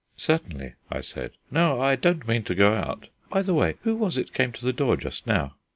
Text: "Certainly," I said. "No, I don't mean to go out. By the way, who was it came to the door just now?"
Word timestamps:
"Certainly," 0.17 0.73
I 0.91 1.01
said. 1.01 1.33
"No, 1.51 1.79
I 1.79 1.95
don't 1.95 2.27
mean 2.27 2.41
to 2.45 2.55
go 2.55 2.73
out. 2.73 3.09
By 3.29 3.43
the 3.43 3.53
way, 3.53 3.75
who 3.83 3.95
was 3.95 4.17
it 4.17 4.33
came 4.33 4.51
to 4.53 4.65
the 4.65 4.73
door 4.73 4.97
just 4.97 5.27
now?" 5.27 5.53